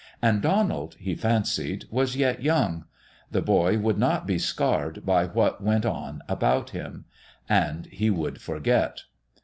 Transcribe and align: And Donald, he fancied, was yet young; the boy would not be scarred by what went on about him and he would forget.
And 0.19 0.41
Donald, 0.41 0.95
he 0.97 1.13
fancied, 1.13 1.85
was 1.91 2.15
yet 2.15 2.41
young; 2.41 2.85
the 3.29 3.43
boy 3.43 3.77
would 3.77 3.99
not 3.99 4.25
be 4.25 4.39
scarred 4.39 5.05
by 5.05 5.27
what 5.27 5.63
went 5.63 5.85
on 5.85 6.23
about 6.27 6.71
him 6.71 7.05
and 7.47 7.85
he 7.85 8.09
would 8.09 8.41
forget. 8.41 9.03